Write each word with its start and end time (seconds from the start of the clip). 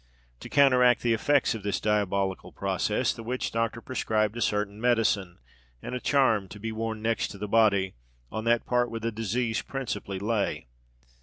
To 0.39 0.49
counteract 0.49 1.03
the 1.03 1.13
effects 1.13 1.53
of 1.53 1.61
this 1.61 1.79
diabolical 1.79 2.51
process, 2.51 3.13
the 3.13 3.21
witch 3.21 3.51
doctor 3.51 3.81
prescribed 3.81 4.35
a 4.35 4.41
certain 4.41 4.81
medicine, 4.81 5.37
and 5.79 5.93
a 5.93 5.99
charm 5.99 6.47
to 6.49 6.59
be 6.59 6.71
worn 6.71 7.03
next 7.03 7.39
the 7.39 7.47
body, 7.47 7.93
on 8.31 8.43
that 8.45 8.65
part 8.65 8.89
where 8.89 8.99
the 8.99 9.11
disease 9.11 9.61
principally 9.61 10.17
lay. 10.17 10.65